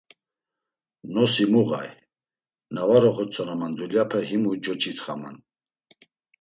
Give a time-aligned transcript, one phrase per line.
[1.13, 1.89] Nosi muğay,
[2.73, 5.35] na var oxotzonaman dulyape himu coç̌itxaman.